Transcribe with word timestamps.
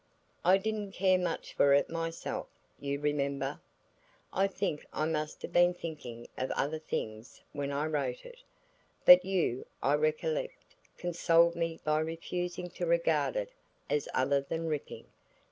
I 0.43 0.57
didn't 0.57 0.93
care 0.93 1.19
much 1.19 1.53
for 1.53 1.73
it 1.75 1.87
myself, 1.87 2.47
you 2.79 2.99
remember. 2.99 3.61
I 4.33 4.47
think 4.47 4.83
I 4.91 5.05
must 5.05 5.43
have 5.43 5.53
been 5.53 5.75
thinking 5.75 6.27
of 6.39 6.49
other 6.53 6.79
things 6.79 7.43
when 7.53 7.71
I 7.71 7.85
wrote 7.85 8.25
it. 8.25 8.39
But 9.05 9.23
you, 9.23 9.67
I 9.83 9.93
recollect 9.93 10.73
consoled 10.97 11.55
me 11.55 11.79
by 11.83 11.99
refusing 11.99 12.71
to 12.71 12.87
regard 12.87 13.35
it 13.35 13.51
as 13.91 14.09
other 14.11 14.41
than 14.41 14.65
'ripping.' 14.67 15.05